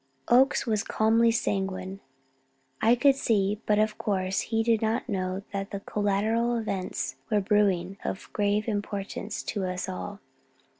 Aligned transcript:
Oakes 0.29 0.65
was 0.65 0.81
calmly 0.83 1.29
sanguine, 1.29 1.99
I 2.81 2.95
could 2.95 3.15
see, 3.15 3.61
but 3.67 3.77
of 3.77 3.99
course 3.99 4.39
he 4.49 4.63
did 4.63 4.81
not 4.81 5.07
know 5.07 5.43
that 5.53 5.69
collateral 5.85 6.57
events 6.57 7.17
were 7.29 7.39
brewing 7.39 7.97
of 8.03 8.33
grave 8.33 8.67
importance 8.67 9.43
to 9.43 9.63
us 9.63 9.87
all. 9.87 10.19